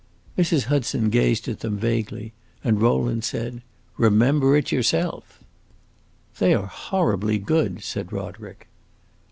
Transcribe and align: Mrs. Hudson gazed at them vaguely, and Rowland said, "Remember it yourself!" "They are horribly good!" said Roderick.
Mrs. 0.35 0.63
Hudson 0.63 1.11
gazed 1.11 1.47
at 1.47 1.59
them 1.59 1.77
vaguely, 1.77 2.33
and 2.63 2.81
Rowland 2.81 3.23
said, 3.23 3.61
"Remember 3.97 4.57
it 4.57 4.71
yourself!" 4.71 5.43
"They 6.39 6.55
are 6.55 6.65
horribly 6.65 7.37
good!" 7.37 7.83
said 7.83 8.11
Roderick. 8.11 8.67